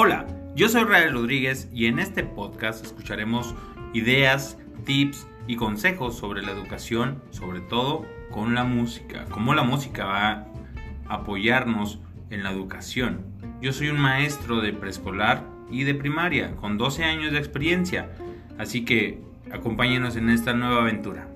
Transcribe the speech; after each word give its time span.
Hola, 0.00 0.28
yo 0.54 0.68
soy 0.68 0.84
Rael 0.84 1.12
Rodríguez 1.12 1.68
y 1.72 1.86
en 1.86 1.98
este 1.98 2.22
podcast 2.22 2.84
escucharemos 2.84 3.56
ideas, 3.94 4.56
tips 4.84 5.26
y 5.48 5.56
consejos 5.56 6.16
sobre 6.16 6.40
la 6.40 6.52
educación, 6.52 7.20
sobre 7.30 7.60
todo 7.62 8.06
con 8.30 8.54
la 8.54 8.62
música, 8.62 9.24
cómo 9.28 9.54
la 9.54 9.64
música 9.64 10.04
va 10.04 10.28
a 10.28 10.46
apoyarnos 11.08 11.98
en 12.30 12.44
la 12.44 12.52
educación. 12.52 13.26
Yo 13.60 13.72
soy 13.72 13.88
un 13.88 13.98
maestro 13.98 14.60
de 14.60 14.72
preescolar 14.72 15.42
y 15.68 15.82
de 15.82 15.96
primaria 15.96 16.54
con 16.54 16.78
12 16.78 17.02
años 17.02 17.32
de 17.32 17.38
experiencia, 17.38 18.08
así 18.56 18.84
que 18.84 19.20
acompáñenos 19.50 20.14
en 20.14 20.30
esta 20.30 20.52
nueva 20.52 20.82
aventura. 20.82 21.26